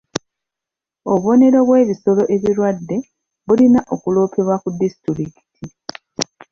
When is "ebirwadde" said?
2.35-2.97